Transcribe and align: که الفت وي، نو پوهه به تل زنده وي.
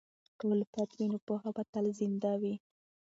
که 0.37 0.45
الفت 0.53 0.89
وي، 0.97 1.05
نو 1.11 1.17
پوهه 1.27 1.49
به 1.55 1.63
تل 1.71 1.85
زنده 1.99 2.33
وي. 2.41 2.55